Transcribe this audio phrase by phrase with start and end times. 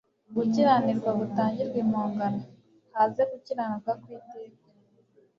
[0.35, 2.41] gukiranirwa gutangirwe impongano
[2.95, 4.63] haze gukiranuka kw'iteka.